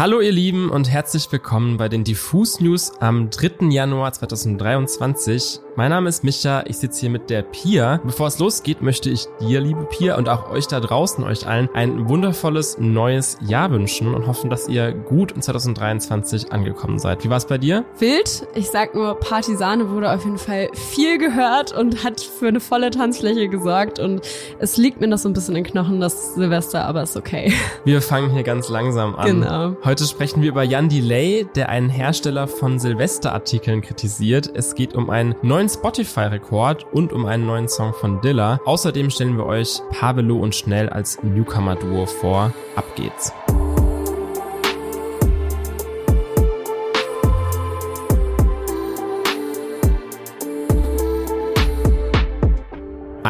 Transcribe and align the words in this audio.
Hallo 0.00 0.22
ihr 0.22 0.32
Lieben 0.32 0.70
und 0.70 0.88
herzlich 0.88 1.30
willkommen 1.30 1.76
bei 1.76 1.90
den 1.90 2.04
Diffus 2.04 2.58
News 2.58 2.90
am 3.00 3.28
3. 3.28 3.66
Januar 3.68 4.10
2023. 4.14 5.60
Mein 5.80 5.92
Name 5.92 6.10
ist 6.10 6.24
Micha, 6.24 6.64
ich 6.66 6.76
sitze 6.76 7.00
hier 7.00 7.08
mit 7.08 7.30
der 7.30 7.40
Pia. 7.40 8.00
Bevor 8.04 8.26
es 8.26 8.38
losgeht, 8.38 8.82
möchte 8.82 9.08
ich 9.08 9.24
dir, 9.40 9.62
liebe 9.62 9.84
Pia, 9.84 10.18
und 10.18 10.28
auch 10.28 10.50
euch 10.50 10.66
da 10.66 10.78
draußen, 10.78 11.24
euch 11.24 11.46
allen, 11.46 11.70
ein 11.72 12.06
wundervolles 12.06 12.76
neues 12.78 13.38
Jahr 13.40 13.70
wünschen 13.70 14.14
und 14.14 14.26
hoffen, 14.26 14.50
dass 14.50 14.68
ihr 14.68 14.92
gut 14.92 15.32
in 15.32 15.40
2023 15.40 16.52
angekommen 16.52 16.98
seid. 16.98 17.24
Wie 17.24 17.30
war 17.30 17.38
es 17.38 17.46
bei 17.46 17.56
dir? 17.56 17.86
Wild. 17.98 18.46
Ich 18.54 18.68
sag 18.68 18.94
nur, 18.94 19.18
Partisane 19.20 19.88
wurde 19.88 20.12
auf 20.12 20.22
jeden 20.22 20.36
Fall 20.36 20.68
viel 20.74 21.16
gehört 21.16 21.72
und 21.72 22.04
hat 22.04 22.20
für 22.20 22.48
eine 22.48 22.60
volle 22.60 22.90
Tanzfläche 22.90 23.48
gesorgt 23.48 23.98
und 23.98 24.20
es 24.58 24.76
liegt 24.76 25.00
mir 25.00 25.08
noch 25.08 25.16
so 25.16 25.30
ein 25.30 25.32
bisschen 25.32 25.56
in 25.56 25.64
den 25.64 25.72
Knochen, 25.72 25.98
das 25.98 26.34
Silvester, 26.34 26.84
aber 26.84 27.04
ist 27.04 27.16
okay. 27.16 27.54
Wir 27.86 28.02
fangen 28.02 28.28
hier 28.32 28.42
ganz 28.42 28.68
langsam 28.68 29.14
an. 29.14 29.40
Genau. 29.40 29.76
Heute 29.82 30.04
sprechen 30.04 30.42
wir 30.42 30.50
über 30.50 30.62
Jan 30.62 30.90
Delay, 30.90 31.46
der 31.54 31.70
einen 31.70 31.88
Hersteller 31.88 32.48
von 32.48 32.78
Silvesterartikeln 32.78 33.80
kritisiert. 33.80 34.50
Es 34.54 34.74
geht 34.74 34.94
um 34.94 35.08
einen 35.08 35.34
neuen 35.40 35.69
Spotify-Rekord 35.74 36.86
und 36.92 37.12
um 37.12 37.26
einen 37.26 37.46
neuen 37.46 37.68
Song 37.68 37.94
von 37.94 38.20
Dilla. 38.20 38.60
Außerdem 38.64 39.10
stellen 39.10 39.36
wir 39.36 39.46
euch 39.46 39.80
Pavelo 39.90 40.36
und 40.36 40.54
Schnell 40.54 40.88
als 40.88 41.22
Newcomer-Duo 41.22 42.06
vor. 42.06 42.52
Ab 42.76 42.84
geht's. 42.96 43.32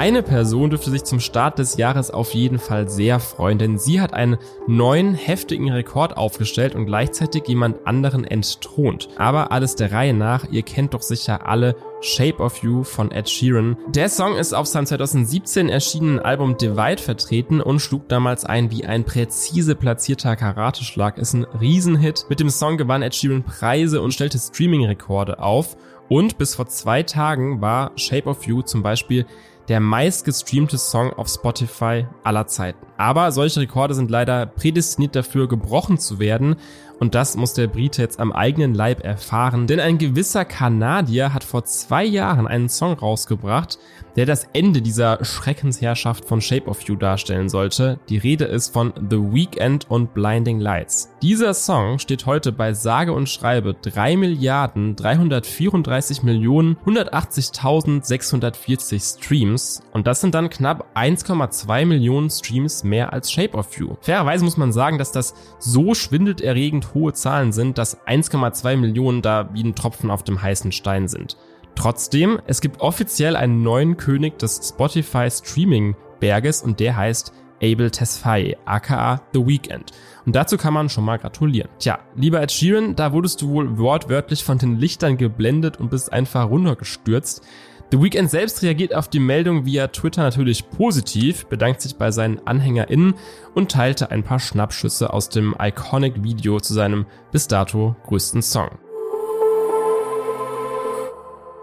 Eine 0.01 0.23
Person 0.23 0.71
dürfte 0.71 0.89
sich 0.89 1.05
zum 1.05 1.21
Start 1.21 1.59
des 1.59 1.77
Jahres 1.77 2.11
auf 2.11 2.33
jeden 2.33 2.59
Fall 2.59 2.89
sehr 2.89 3.21
freuen, 3.21 3.59
denn 3.59 3.77
sie 3.77 4.01
hat 4.01 4.15
einen 4.15 4.39
neuen 4.67 5.13
heftigen 5.13 5.71
Rekord 5.71 6.17
aufgestellt 6.17 6.75
und 6.75 6.87
gleichzeitig 6.87 7.47
jemand 7.49 7.87
anderen 7.87 8.25
entthront. 8.25 9.11
Aber 9.19 9.53
alles 9.53 9.77
der 9.77 9.93
Reihe 9.93 10.15
nach, 10.15 10.51
ihr 10.51 10.63
kennt 10.63 10.95
doch 10.95 11.03
sicher 11.03 11.47
alle 11.47 11.77
Shape 12.01 12.39
of 12.43 12.63
You 12.63 12.83
von 12.83 13.11
Ed 13.11 13.29
Sheeran. 13.29 13.77
Der 13.89 14.09
Song 14.09 14.37
ist 14.37 14.55
auf 14.55 14.67
seinem 14.67 14.87
2017 14.87 15.69
erschienenen 15.69 16.19
Album 16.19 16.57
Divide 16.57 17.03
vertreten 17.03 17.61
und 17.61 17.81
schlug 17.81 18.09
damals 18.09 18.47
ein 18.47 18.71
wie 18.71 18.87
ein 18.87 19.05
präzise 19.05 19.75
platzierter 19.75 20.35
Karateschlag. 20.35 21.19
Ist 21.19 21.35
ein 21.35 21.45
Riesenhit. 21.45 22.25
Mit 22.31 22.41
dem 22.41 22.49
Song 22.49 22.79
gewann 22.79 23.03
Ed 23.03 23.15
Sheeran 23.15 23.43
Preise 23.43 24.01
und 24.01 24.15
stellte 24.15 24.39
Streaming-Rekorde 24.39 25.41
auf. 25.41 25.77
Und 26.09 26.39
bis 26.39 26.55
vor 26.55 26.67
zwei 26.69 27.03
Tagen 27.03 27.61
war 27.61 27.93
Shape 27.97 28.31
of 28.31 28.45
You 28.45 28.63
zum 28.63 28.83
Beispiel 28.83 29.27
der 29.71 29.79
meistgestreamte 29.79 30.79
Song 30.79 31.13
auf 31.13 31.29
Spotify 31.29 32.05
aller 32.25 32.49
Zeiten. 32.49 32.85
Aber 32.97 33.31
solche 33.31 33.61
Rekorde 33.61 33.95
sind 33.95 34.11
leider 34.11 34.45
prädestiniert 34.45 35.15
dafür, 35.15 35.47
gebrochen 35.47 35.97
zu 35.97 36.19
werden. 36.19 36.57
Und 37.01 37.15
das 37.15 37.37
muss 37.37 37.55
der 37.55 37.67
Brite 37.67 38.03
jetzt 38.03 38.21
am 38.21 38.31
eigenen 38.31 38.75
Leib 38.75 39.03
erfahren. 39.03 39.67
Denn 39.67 39.81
ein 39.81 39.97
gewisser 39.97 40.45
Kanadier 40.45 41.33
hat 41.33 41.43
vor 41.43 41.65
zwei 41.65 42.05
Jahren 42.05 42.47
einen 42.47 42.69
Song 42.69 42.93
rausgebracht, 42.93 43.79
der 44.17 44.27
das 44.27 44.47
Ende 44.53 44.83
dieser 44.83 45.25
Schreckensherrschaft 45.25 46.27
von 46.27 46.43
Shape 46.43 46.69
of 46.69 46.83
You 46.83 46.97
darstellen 46.97 47.49
sollte. 47.49 47.99
Die 48.11 48.19
Rede 48.19 48.45
ist 48.45 48.75
von 48.75 48.93
The 49.09 49.17
Weekend 49.17 49.91
und 49.91 50.13
Blinding 50.13 50.61
Lights. 50.61 51.11
Dieser 51.23 51.55
Song 51.55 51.99
steht 51.99 52.27
heute 52.27 52.53
bei 52.53 52.75
sage 52.75 53.15
und 53.15 53.31
schreibe 53.31 53.75
3 53.75 54.19
Milliarden 54.19 54.95
334 54.95 56.23
Millionen 56.23 56.77
180.640 56.85 59.17
Streams 59.17 59.81
und 59.93 60.07
das 60.07 60.21
sind 60.21 60.35
dann 60.35 60.51
knapp 60.51 60.95
1,2 60.95 61.87
Millionen 61.87 62.29
Streams 62.29 62.85
mehr 62.85 63.15
als 63.15 63.33
Shape 63.33 63.57
of 63.57 63.75
You. 63.79 63.95
Fairerweise 64.03 64.45
muss 64.45 64.59
man 64.59 64.73
sagen, 64.73 64.99
dass 64.99 65.13
das 65.13 65.33
so 65.59 65.95
schwindelerregend 65.95 66.90
hohe 66.95 67.13
Zahlen 67.13 67.53
sind, 67.53 67.79
dass 67.79 68.01
1,2 68.07 68.77
Millionen 68.77 69.23
da 69.23 69.51
wie 69.53 69.63
ein 69.63 69.75
Tropfen 69.75 70.11
auf 70.11 70.23
dem 70.23 70.43
heißen 70.43 70.73
Stein 70.73 71.09
sind. 71.09 71.37
Trotzdem, 71.75 72.41
es 72.47 72.61
gibt 72.61 72.81
offiziell 72.81 73.37
einen 73.37 73.63
neuen 73.63 73.97
König 73.97 74.39
des 74.39 74.69
Spotify 74.69 75.31
Streaming 75.31 75.97
Berges 76.19 76.63
und 76.63 76.81
der 76.81 76.97
heißt 76.97 77.33
Abel 77.63 77.91
Tesfaye, 77.91 78.57
aka 78.65 79.21
The 79.33 79.47
Weekend. 79.47 79.93
Und 80.27 80.37
dazu 80.37 80.57
kann 80.57 80.75
man 80.75 80.89
schon 80.89 81.05
mal 81.05 81.19
gratulieren. 81.19 81.71
Tja, 81.79 81.99
lieber 82.15 82.43
Ed 82.43 82.53
Sheeran, 82.53 82.97
da 82.97 83.13
wurdest 83.13 83.43
du 83.43 83.51
wohl 83.51 83.79
wortwörtlich 83.79 84.45
von 84.45 84.59
den 84.59 84.79
Lichtern 84.79 85.17
geblendet 85.17 85.79
und 85.79 85.91
bist 85.91 86.13
einfach 86.13 86.49
runtergestürzt. 86.49 87.43
The 87.91 88.01
Weeknd 88.01 88.31
selbst 88.31 88.63
reagiert 88.63 88.95
auf 88.95 89.09
die 89.09 89.19
Meldung 89.19 89.67
via 89.67 89.89
Twitter 89.89 90.23
natürlich 90.23 90.71
positiv, 90.71 91.47
bedankt 91.47 91.81
sich 91.81 91.97
bei 91.97 92.13
seinen 92.13 92.39
AnhängerInnen 92.47 93.15
und 93.55 93.73
teilte 93.73 94.13
ein 94.13 94.23
paar 94.23 94.39
Schnappschüsse 94.39 95.13
aus 95.13 95.29
dem 95.29 95.57
Iconic 95.61 96.23
Video 96.23 96.61
zu 96.61 96.73
seinem 96.73 97.07
bis 97.33 97.49
dato 97.49 97.97
größten 98.05 98.43
Song. 98.43 98.79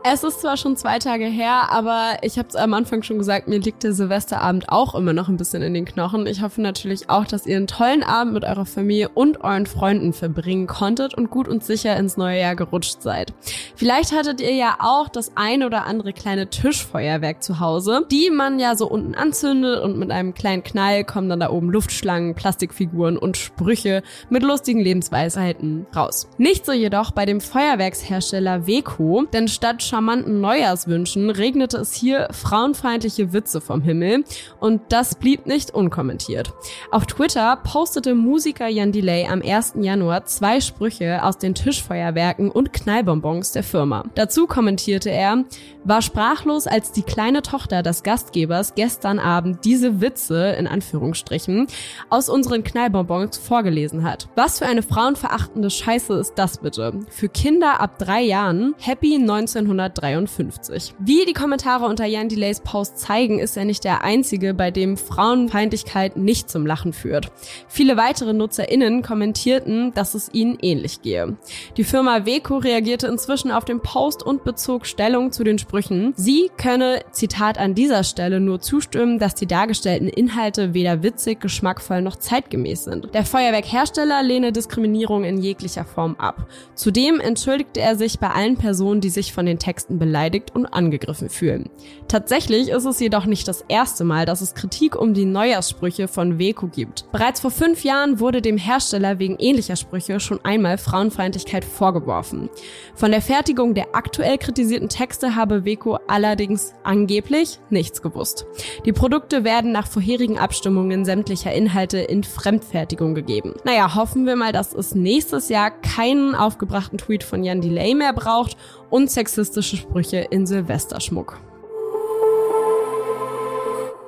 Es 0.10 0.24
ist 0.24 0.40
zwar 0.40 0.56
schon 0.56 0.78
zwei 0.78 1.00
Tage 1.00 1.26
her, 1.26 1.70
aber 1.70 2.20
ich 2.22 2.38
habe 2.38 2.48
es 2.48 2.56
am 2.56 2.74
Anfang 2.74 3.04
schon 3.04 3.18
gesagt, 3.18 3.50
mir 3.50 3.60
liegt 3.60 3.84
der 3.84 3.92
Silvesterabend 3.92 4.70
auch 4.70 4.96
immer 4.96 5.12
noch 5.12 5.28
ein 5.28 5.36
bisschen 5.36 5.62
in 5.62 5.74
den 5.74 5.84
Knochen. 5.84 6.28
Ich 6.28 6.42
hoffe 6.42 6.62
natürlich 6.62 7.10
auch, 7.10 7.26
dass 7.26 7.46
ihr 7.46 7.58
einen 7.58 7.68
tollen 7.68 8.04
Abend 8.04 8.32
mit 8.32 8.46
eurer 8.46 8.66
Familie 8.66 9.10
und 9.10 9.44
euren 9.44 9.66
Freunden 9.66 10.14
verbringen 10.14 10.66
konntet 10.66 11.14
und 11.14 11.30
gut 11.30 11.50
und 11.50 11.66
sicher 11.66 11.98
ins 11.98 12.16
neue 12.16 12.40
Jahr 12.40 12.56
gerutscht 12.56 13.02
seid. 13.02 13.34
Vielleicht 13.76 14.14
hattet 14.14 14.40
ihr 14.40 14.54
ja 14.54 14.78
auch 14.80 15.10
das 15.10 15.34
ein 15.36 15.62
oder 15.62 15.86
andere 15.86 16.14
kleine 16.14 16.50
Tischfeuerwerk 16.50 17.44
zu 17.44 17.60
Hause, 17.60 18.06
die 18.10 18.30
man 18.30 18.60
ja 18.62 18.78
so 18.78 18.88
unten 18.90 19.14
anzündet 19.14 19.84
und 19.84 20.00
mit 20.00 20.10
einem 20.12 20.34
kleinen 20.34 20.64
Knall 20.64 21.04
kommen 21.04 21.28
dann 21.28 21.42
da 21.42 21.50
oben 21.50 21.70
Luftschlangen, 21.70 22.34
Plastikfiguren 22.34 23.18
und 23.18 23.36
Sprüche 23.36 24.04
mit 24.30 24.44
lustigen 24.44 24.80
Lebensweisheiten 24.80 25.86
raus. 25.94 26.30
Nicht 26.38 26.66
so 26.66 26.72
jedoch 26.72 27.12
bei 27.12 27.26
dem 27.26 27.42
Feuerwerkshersteller 27.42 28.68
Weco, 28.68 29.26
denn 29.34 29.50
statt 29.50 29.84
charmanten 29.98 30.42
Neujahrswünschen 30.42 31.32
regnete 31.32 31.78
es 31.78 31.92
hier 31.92 32.28
frauenfeindliche 32.30 33.34
Witze 33.34 33.62
vom 33.62 33.82
Himmel 33.82 34.26
und 34.60 34.80
das 34.90 35.16
blieb 35.16 35.48
nicht 35.48 35.72
unkommentiert. 35.72 36.54
Auf 36.92 37.08
Twitter 37.08 37.58
postete 37.64 38.14
Musiker 38.14 38.68
Jan 38.68 38.92
Delay 38.92 39.26
am 39.26 39.42
1. 39.42 39.74
Januar 39.82 40.26
zwei 40.26 40.62
Sprüche 40.62 41.24
aus 41.24 41.40
den 41.40 41.56
Tischfeuerwerken 41.56 42.52
und 42.52 42.74
Knallbonbons 42.74 43.54
der 43.54 43.64
Firma. 43.64 44.04
Dazu 44.14 44.46
kommentierte 44.46 45.10
er, 45.10 45.46
war 45.84 46.04
sprachlos, 46.04 46.68
als 46.68 46.92
die 46.92 47.02
kleine 47.02 47.42
Tochter 47.42 47.82
des 47.82 48.04
Gastgebers 48.04 48.76
gestern 48.76 49.18
Abend 49.18 49.66
diese 49.66 50.00
Witze, 50.00 50.50
in 50.60 50.68
Anführungsstrichen, 50.68 51.66
aus 52.10 52.30
unseren 52.30 52.64
Knallbonbons 52.64 53.38
vorgelesen 53.38 54.04
hat. 54.04 54.28
Was 54.36 54.60
für 54.60 54.68
eine 54.68 54.84
frauenverachtende 54.84 55.72
Scheiße 55.72 56.14
ist 56.14 56.34
das 56.36 56.60
bitte? 56.60 57.00
Für 57.10 57.30
Kinder 57.30 57.80
ab 57.80 57.98
drei 57.98 58.22
Jahren, 58.22 58.76
Happy 58.78 59.16
1900 59.16 59.87
1953. 59.88 60.96
Wie 61.00 61.26
die 61.26 61.34
Kommentare 61.34 61.86
unter 61.86 62.06
Jan 62.06 62.30
Delays 62.30 62.60
Post 62.62 63.00
zeigen, 63.00 63.40
ist 63.40 63.58
er 63.58 63.66
nicht 63.66 63.84
der 63.84 64.04
einzige, 64.04 64.54
bei 64.54 64.72
dem 64.72 64.98
Frauenfeindlichkeit 64.98 66.18
nicht 66.18 66.50
zum 66.50 66.66
Lachen 66.66 66.94
führt. 66.94 67.32
Viele 67.68 67.98
weitere 67.98 68.34
NutzerInnen 68.34 69.02
kommentierten, 69.02 69.94
dass 69.94 70.14
es 70.14 70.30
ihnen 70.34 70.58
ähnlich 70.62 71.02
gehe. 71.02 71.38
Die 71.78 71.84
Firma 71.84 72.26
Weco 72.26 72.58
reagierte 72.58 73.08
inzwischen 73.08 73.52
auf 73.52 73.66
den 73.66 73.80
Post 73.80 74.24
und 74.24 74.44
bezog 74.44 74.86
Stellung 74.86 75.32
zu 75.32 75.44
den 75.44 75.58
Sprüchen. 75.58 76.14
Sie 76.16 76.50
könne, 76.58 77.02
Zitat 77.12 77.58
an 77.58 77.76
dieser 77.76 78.04
Stelle, 78.04 78.40
nur 78.40 78.60
zustimmen, 78.60 79.20
dass 79.20 79.36
die 79.36 79.48
dargestellten 79.48 80.08
Inhalte 80.08 80.74
weder 80.74 81.04
witzig, 81.04 81.40
geschmackvoll 81.40 82.02
noch 82.02 82.18
zeitgemäß 82.18 82.84
sind. 82.86 83.14
Der 83.14 83.26
Feuerwerkhersteller 83.26 84.24
lehne 84.24 84.52
Diskriminierung 84.52 85.24
in 85.24 85.38
jeglicher 85.38 85.86
Form 85.86 86.16
ab. 86.18 86.48
Zudem 86.76 87.20
entschuldigte 87.20 87.82
er 87.82 87.96
sich 87.96 88.20
bei 88.20 88.30
allen 88.30 88.58
Personen, 88.58 89.02
die 89.02 89.10
sich 89.10 89.34
von 89.34 89.46
den 89.46 89.60
Texten 89.60 89.77
Texten 89.78 90.00
beleidigt 90.00 90.56
und 90.56 90.66
angegriffen 90.66 91.30
fühlen. 91.30 91.70
Tatsächlich 92.08 92.70
ist 92.70 92.86
es 92.86 93.00
jedoch 93.00 93.28
nicht 93.28 93.48
das 93.48 93.64
erste 93.68 94.04
Mal, 94.06 94.26
dass 94.26 94.42
es 94.42 94.56
Kritik 94.56 94.96
um 94.96 95.14
die 95.14 95.26
Neujahrssprüche 95.26 96.08
von 96.08 96.40
Weco 96.40 96.66
gibt. 96.66 97.06
Bereits 97.12 97.42
vor 97.42 97.52
fünf 97.52 97.84
Jahren 97.84 98.20
wurde 98.20 98.42
dem 98.42 98.58
Hersteller 98.58 99.20
wegen 99.20 99.36
ähnlicher 99.38 99.76
Sprüche 99.76 100.20
schon 100.20 100.44
einmal 100.44 100.80
Frauenfeindlichkeit 100.80 101.64
vorgeworfen. 101.64 102.50
Von 102.96 103.12
der 103.12 103.22
Fertigung 103.22 103.76
der 103.76 103.94
aktuell 103.94 104.40
kritisierten 104.40 104.90
Texte 104.90 105.36
habe 105.36 105.64
Weco 105.64 106.00
allerdings 106.08 106.74
angeblich 106.84 107.60
nichts 107.70 108.02
gewusst. 108.02 108.48
Die 108.84 108.94
Produkte 108.94 109.44
werden 109.44 109.72
nach 109.72 109.86
vorherigen 109.86 110.40
Abstimmungen 110.40 111.06
sämtlicher 111.06 111.54
Inhalte 111.54 112.00
in 112.00 112.24
Fremdfertigung 112.24 113.14
gegeben. 113.14 113.54
Naja, 113.64 113.94
hoffen 113.94 114.26
wir 114.26 114.38
mal, 114.38 114.54
dass 114.54 114.74
es 114.74 114.96
nächstes 114.96 115.50
Jahr 115.50 115.70
keinen 115.70 116.34
aufgebrachten 116.34 116.98
Tweet 116.98 117.24
von 117.24 117.44
Jan 117.44 117.62
Delay 117.62 117.94
mehr 117.94 118.14
braucht 118.14 118.58
und 118.90 119.12
sexistische 119.12 119.78
Sprüche 119.78 120.28
in 120.30 120.46
Silvesterschmuck. 120.46 121.40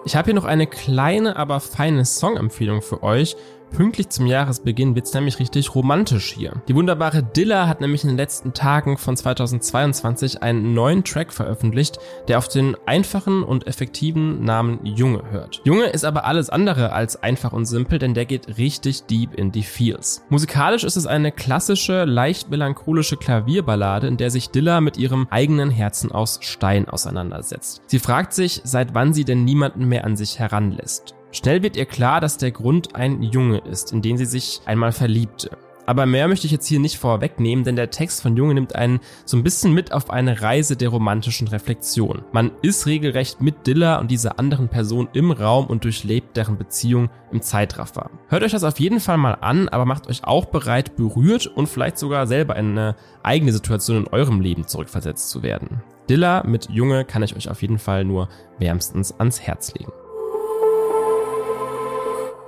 Ich 0.06 0.16
habe 0.16 0.26
hier 0.26 0.34
noch 0.34 0.46
eine 0.46 0.66
kleine, 0.66 1.36
aber 1.36 1.60
feine 1.60 2.06
Songempfehlung 2.06 2.82
für 2.82 3.04
euch. 3.04 3.36
Pünktlich 3.72 4.10
zum 4.10 4.26
Jahresbeginn 4.26 4.96
wird's 4.96 5.14
nämlich 5.14 5.40
richtig 5.40 5.74
romantisch 5.76 6.34
hier. 6.34 6.62
Die 6.68 6.76
wunderbare 6.76 7.24
Dilla 7.24 7.68
hat 7.68 7.82
nämlich 7.82 8.04
in 8.04 8.10
den 8.10 8.18
letzten 8.18 8.54
Tagen 8.54 8.98
von 8.98 9.16
2022 9.16 10.44
einen 10.44 10.74
neuen 10.74 11.04
Track 11.04 11.32
veröffentlicht, 11.32 12.00
der 12.28 12.38
auf 12.38 12.48
den 12.48 12.76
einfachen 12.86 13.44
und 13.44 13.68
effektiven 13.68 14.44
Namen 14.44 14.86
Junge 14.86 15.24
hört. 15.32 15.62
Junge 15.64 15.86
ist 15.86 16.04
aber 16.04 16.26
alles 16.26 16.50
andere 16.50 16.92
als 16.92 17.22
einfach 17.22 17.54
und 17.54 17.66
simpel, 17.66 18.00
denn 18.00 18.14
der 18.14 18.26
geht 18.26 18.58
richtig 18.58 19.04
deep 19.04 19.36
in 19.36 19.52
die 19.52 19.64
Feels. 19.64 20.24
Musikalisch 20.30 20.84
ist 20.84 20.98
es 20.98 21.06
eine 21.06 21.32
klassische, 21.32 22.06
leicht 22.06 22.50
melancholische 22.50 23.18
Klavierballade, 23.18 24.08
in 24.08 24.18
der 24.18 24.32
sich 24.32 24.50
Dilla 24.50 24.82
mit 24.82 24.98
ihrem 24.98 25.28
eigenen 25.30 25.70
Herzen 25.70 26.12
aus 26.12 26.40
Stein 26.42 26.90
auseinandersetzt. 26.90 27.82
Sie 27.88 28.00
fragt 28.00 28.34
sich, 28.34 28.62
seit 28.64 28.94
wann 28.94 29.14
sie 29.14 29.26
denn 29.26 29.46
niemanden 29.46 29.88
mehr 29.88 30.06
an 30.06 30.18
sich 30.18 30.40
heranlässt. 30.40 31.16
Schnell 31.32 31.62
wird 31.62 31.78
ihr 31.78 31.86
klar, 31.86 32.22
dass 32.22 32.38
der 32.38 32.52
Grund 32.52 32.96
ein 32.96 33.22
Junge 33.22 33.60
ist, 33.60 33.92
in 33.94 34.02
den 34.02 34.18
sie 34.18 34.26
sich 34.26 34.62
einmal 34.66 34.92
verliebte. 34.92 35.52
Aber 35.86 36.06
mehr 36.06 36.28
möchte 36.28 36.46
ich 36.46 36.52
jetzt 36.52 36.68
hier 36.68 36.80
nicht 36.80 37.00
vorwegnehmen, 37.00 37.66
denn 37.66 37.76
der 37.76 37.90
Text 37.90 38.22
von 38.22 38.38
Junge 38.38 38.54
nimmt 38.54 38.76
einen 38.76 39.00
so 39.26 39.38
ein 39.38 39.44
bisschen 39.44 39.74
mit 39.74 39.92
auf 39.92 40.12
eine 40.12 40.40
Reise 40.40 40.76
der 40.76 40.90
romantischen 40.90 41.48
Reflexion. 41.48 42.22
Man 42.32 42.52
ist 42.62 42.86
regelrecht 42.86 43.42
mit 43.42 43.66
Dilla 43.66 44.00
und 44.00 44.12
dieser 44.12 44.38
anderen 44.38 44.70
Person 44.70 45.10
im 45.14 45.32
Raum 45.32 45.66
und 45.66 45.86
durchlebt 45.86 46.38
deren 46.38 46.60
Beziehung 46.60 47.10
im 47.32 47.42
Zeitraffer. 47.42 48.12
Hört 48.28 48.44
euch 48.44 48.52
das 48.52 48.64
auf 48.64 48.80
jeden 48.80 49.00
Fall 49.00 49.18
mal 49.18 49.34
an, 49.34 49.68
aber 49.68 49.86
macht 49.86 50.08
euch 50.08 50.26
auch 50.26 50.46
bereit, 50.46 50.96
berührt 50.96 51.48
und 51.48 51.68
vielleicht 51.68 51.98
sogar 51.98 52.28
selber 52.28 52.56
in 52.56 52.78
eine 52.78 52.96
eigene 53.24 53.52
Situation 53.52 53.98
in 53.98 54.08
eurem 54.10 54.42
Leben 54.42 54.68
zurückversetzt 54.68 55.32
zu 55.32 55.42
werden. 55.42 55.82
Dilla 56.08 56.44
mit 56.44 56.70
Junge 56.70 57.04
kann 57.04 57.24
ich 57.24 57.36
euch 57.36 57.50
auf 57.50 57.64
jeden 57.64 57.80
Fall 57.80 58.06
nur 58.06 58.30
wärmstens 58.60 59.12
ans 59.20 59.42
Herz 59.42 59.74
legen. 59.74 59.92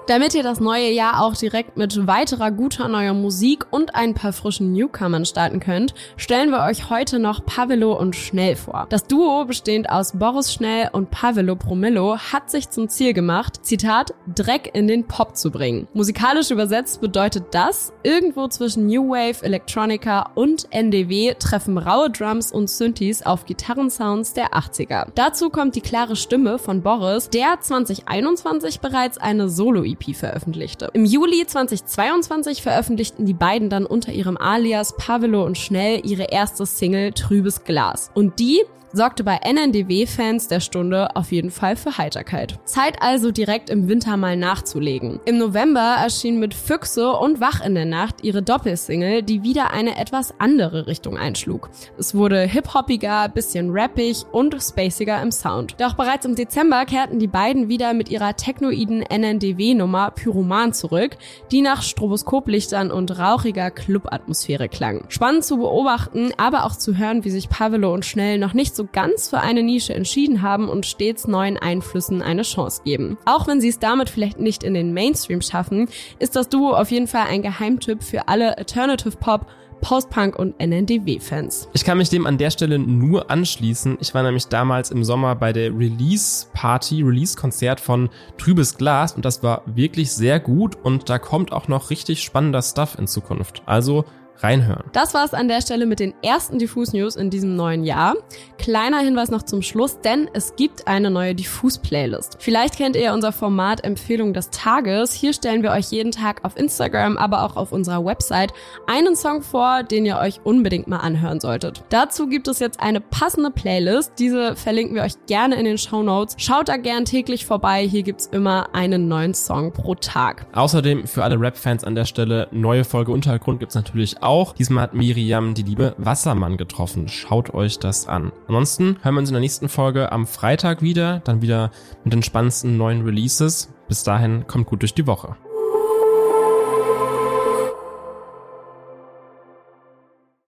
Damit 0.08 0.34
ihr 0.34 0.42
das 0.42 0.60
neue 0.60 0.90
Jahr 0.90 1.24
auch 1.24 1.36
direkt 1.36 1.78
mit 1.78 2.08
weiterer 2.08 2.50
guter 2.50 2.88
neuer 2.88 3.14
Musik 3.14 3.68
und 3.70 3.94
ein 3.94 4.16
paar 4.16 4.34
frischen 4.34 4.74
Newcomern 4.74 5.26
starten 5.26 5.60
könnt, 5.60 5.94
stellen 6.18 6.50
wir 6.50 6.64
euch 6.64 6.90
heute 6.90 7.20
noch 7.20 7.46
Pavelo 7.46 7.98
und 7.98 8.16
Schnell 8.16 8.56
vor. 8.56 8.88
Das 8.90 9.06
Duo, 9.06 9.46
bestehend 9.46 9.90
aus 9.90 10.14
Boris 10.18 10.52
Schnell 10.52 10.90
und 10.92 11.12
Pavelo 11.12 11.56
Promillo, 11.56 12.18
hat 12.18 12.50
sich 12.50 12.70
zum 12.72 12.90
Ziel 12.90 13.14
gemacht, 13.14 13.64
Zitat, 13.64 14.16
Dreck 14.34 14.72
in 14.74 14.88
den 14.88 15.06
Pop 15.06 15.38
zu 15.38 15.52
bringen. 15.52 15.88
Musikalisch 15.94 16.50
übersetzt 16.50 17.00
bedeutet 17.00 17.46
das, 17.52 17.94
irgendwo 18.02 18.48
zwischen 18.48 18.88
New 18.88 19.10
Wave, 19.10 19.44
Electronica 19.46 20.32
und 20.34 20.66
NDW 20.72 21.36
treffen 21.36 21.78
raue 21.78 22.10
Drums 22.10 22.52
und 22.52 22.72
Synthes 22.72 23.24
auf 23.24 23.46
Gitarrensounds 23.46 24.34
der 24.34 24.54
80er. 24.54 25.10
Dazu 25.14 25.52
kommt 25.52 25.76
die 25.76 25.82
klare 25.82 26.16
Stimme 26.16 26.58
von 26.58 26.82
Boris, 26.82 27.30
der 27.30 27.60
2021 27.62 28.80
bereits 28.80 29.20
eine 29.20 29.48
Solo-EP 29.48 29.91
EP 29.92 30.16
veröffentlichte. 30.16 30.90
Im 30.94 31.06
Juli 31.06 31.46
2022 31.46 32.62
veröffentlichten 32.62 33.26
die 33.26 33.34
beiden 33.34 33.70
dann 33.70 33.86
unter 33.86 34.12
ihrem 34.12 34.38
Alias 34.38 34.96
Pavelo 34.98 35.46
und 35.46 35.58
Schnell 35.58 36.02
ihre 36.06 36.32
erste 36.32 36.66
Single 36.66 37.12
Trübes 37.14 37.64
Glas. 37.64 38.12
Und 38.14 38.40
die 38.40 38.62
sorgte 38.94 39.24
bei 39.24 39.38
NNDW-Fans 39.38 40.48
der 40.48 40.60
Stunde 40.60 41.16
auf 41.16 41.32
jeden 41.32 41.52
Fall 41.52 41.76
für 41.76 41.98
Heiterkeit. 41.98 42.60
Zeit 42.66 43.02
also 43.02 43.32
direkt 43.32 43.70
im 43.70 43.88
Winter 43.88 44.18
mal 44.18 44.36
nachzulegen. 44.36 45.20
Im 45.26 45.38
November 45.38 45.96
erschien 46.02 46.40
mit 46.40 46.54
Füchse 46.54 47.12
und 47.14 47.40
Wach 47.40 47.64
in 47.66 47.76
der 47.76 47.86
Nacht 47.86 48.24
ihre 48.24 48.42
Doppelsingle, 48.42 49.24
die 49.24 49.44
wieder 49.44 49.72
eine 49.72 49.98
etwas 49.98 50.34
andere 50.40 50.88
Richtung 50.88 51.18
einschlug. 51.18 51.70
Es 51.98 52.16
wurde 52.16 52.42
hip-hoppiger, 52.42 53.30
bisschen 53.30 53.70
rappig 53.72 54.26
und 54.32 54.56
spaciger 54.62 55.22
im 55.22 55.32
Sound. 55.32 55.76
Doch 55.80 55.94
bereits 55.94 56.26
im 56.26 56.36
Dezember 56.36 56.86
kehrten 56.86 57.20
die 57.20 57.28
beiden 57.28 57.70
wieder 57.70 57.94
mit 57.94 58.10
ihrer 58.10 58.36
technoiden 58.36 59.02
NNDW-Nummer 59.02 60.12
Pyroman 60.12 60.74
zurück, 60.74 61.18
die 61.52 61.62
nach 61.62 61.82
Stroboskoplichtern 61.82 62.92
und 62.92 63.18
rauchiger 63.18 63.72
Clubatmosphäre 63.72 64.70
klang. 64.70 65.06
Spannend 65.10 65.46
zu 65.46 65.58
beobachten, 65.58 66.32
aber 66.38 66.66
auch 66.66 66.76
zu 66.76 66.98
hören, 66.98 67.24
wie 67.24 67.30
sich 67.30 67.50
Pavelo 67.50 67.94
und 67.94 68.06
Schnell 68.06 68.38
noch 68.38 68.54
nicht 68.54 68.76
so 68.76 68.81
so 68.82 68.88
ganz 68.92 69.30
für 69.30 69.40
eine 69.40 69.62
Nische 69.62 69.94
entschieden 69.94 70.42
haben 70.42 70.68
und 70.68 70.86
stets 70.86 71.28
neuen 71.28 71.58
Einflüssen 71.58 72.22
eine 72.22 72.42
Chance 72.42 72.82
geben. 72.84 73.18
Auch 73.26 73.48
wenn 73.48 73.62
sie 73.62 73.70
es 73.70 73.80
damit 73.80 74.10
vielleicht 74.10 74.40
nicht 74.40 74.64
in 74.64 74.74
den 74.74 74.94
Mainstream 74.94 75.42
schaffen, 75.42 75.88
ist 76.20 76.36
das 76.36 76.50
Duo 76.50 76.74
auf 76.74 76.90
jeden 76.90 77.08
Fall 77.08 77.28
ein 77.28 77.44
Geheimtipp 77.44 78.04
für 78.04 78.28
alle 78.28 78.58
Alternative 78.58 79.18
Pop 79.18 79.46
Postpunk 79.82 80.38
und 80.38 80.60
NNDW-Fans. 80.60 81.68
Ich 81.74 81.84
kann 81.84 81.98
mich 81.98 82.10
dem 82.10 82.28
an 82.28 82.38
der 82.38 82.52
Stelle 82.52 82.78
nur 82.78 83.32
anschließen. 83.32 83.98
Ich 84.00 84.14
war 84.14 84.22
nämlich 84.22 84.46
damals 84.46 84.92
im 84.92 85.04
Sommer 85.04 85.36
bei 85.36 85.54
der 85.54 85.76
Release-Party, 85.76 87.02
Release-Konzert 87.02 87.80
von 87.80 88.10
Trübes 88.38 88.78
Glas 88.78 89.14
und 89.14 89.26
das 89.26 89.42
war 89.42 89.64
wirklich 89.66 90.12
sehr 90.12 90.40
gut 90.40 90.78
und 90.84 91.10
da 91.10 91.18
kommt 91.18 91.52
auch 91.52 91.68
noch 91.68 91.90
richtig 91.90 92.22
spannender 92.22 92.62
Stuff 92.62 92.96
in 93.00 93.08
Zukunft. 93.08 93.64
Also 93.66 94.06
reinhören. 94.44 94.84
Das 94.94 95.14
war's 95.14 95.34
an 95.34 95.48
der 95.48 95.62
Stelle 95.62 95.86
mit 95.86 96.00
den 96.00 96.14
ersten 96.24 96.60
Diffus 96.60 96.94
News 96.94 97.16
in 97.16 97.30
diesem 97.30 97.56
neuen 97.56 97.84
Jahr. 97.84 98.16
Kleiner 98.58 99.00
Hinweis 99.00 99.32
noch 99.32 99.44
zum 99.44 99.62
Schluss, 99.62 100.00
denn 100.02 100.30
es 100.34 100.56
gibt 100.56 100.88
eine 100.88 101.10
neue 101.12 101.36
Diffus 101.36 101.78
Playlist. 101.78 102.38
Vielleicht 102.40 102.78
kennt 102.78 102.96
ihr 102.96 103.14
unser 103.14 103.32
Format 103.32 103.84
Empfehlung 103.84 104.34
des 104.34 104.50
Tages. 104.50 105.14
Hier 105.14 105.34
stellen 105.34 105.64
wir 105.64 105.72
euch 105.72 105.92
jeden 105.92 106.12
Tag 106.12 106.44
auf 106.44 106.58
Instagram, 106.58 107.18
aber 107.18 107.44
auch 107.44 107.56
auf 107.56 107.72
unserer 107.72 108.04
Website 108.04 108.54
einen 108.88 109.16
Song 109.16 109.42
vor, 109.42 109.84
den 109.84 110.06
ihr 110.06 110.18
euch 110.18 110.42
unbedingt 110.44 110.88
mal 110.88 110.98
anhören 110.98 111.40
solltet. 111.40 111.84
Dazu 111.90 112.28
gibt 112.28 112.48
es 112.48 112.60
jetzt 112.60 112.80
eine 112.80 113.02
passende 113.02 113.52
Playlist. 113.52 114.14
Diese 114.20 114.56
verlinken 114.56 114.96
wir 114.96 115.04
euch 115.04 115.14
gerne 115.28 115.56
in 115.56 115.66
den 115.66 115.78
Show 115.78 116.04
Notes. 116.04 116.36
Schaut 116.38 116.70
da 116.70 116.78
gern 116.78 117.06
täglich 117.06 117.46
vorbei. 117.46 117.88
Hier 117.88 118.04
gibt's 118.04 118.28
immer 118.28 118.74
einen 118.74 119.08
neuen 119.08 119.34
Song 119.34 119.72
pro 119.72 119.96
Tag. 119.96 120.46
Außerdem 120.54 121.08
für 121.08 121.24
alle 121.24 121.40
Rap-Fans 121.40 121.84
an 121.84 121.96
der 121.96 122.06
Stelle 122.06 122.48
neue 122.52 122.84
Folge 122.84 123.12
Untergrund 123.12 123.60
gibt's 123.60 123.76
natürlich 123.76 124.22
auch 124.22 124.31
auch. 124.32 124.54
Diesmal 124.54 124.84
hat 124.84 124.94
Miriam 124.94 125.54
die 125.54 125.64
liebe 125.64 125.94
Wassermann 125.98 126.56
getroffen. 126.56 127.10
Schaut 127.10 127.54
euch 127.54 127.80
das 127.80 128.08
an. 128.08 128.32
Ansonsten 128.48 128.98
hören 129.02 129.16
wir 129.16 129.20
uns 129.20 129.30
in 129.30 129.34
der 129.34 129.42
nächsten 129.42 129.68
Folge 129.68 130.12
am 130.12 130.26
Freitag 130.26 130.82
wieder, 130.82 131.20
dann 131.26 131.42
wieder 131.42 131.72
mit 132.06 132.14
den 132.14 132.24
spannendsten 132.24 132.78
neuen 132.78 133.04
Releases. 133.04 133.74
Bis 133.90 134.04
dahin 134.04 134.48
kommt 134.48 134.68
gut 134.68 134.84
durch 134.84 134.94
die 134.94 135.06
Woche. 135.06 135.36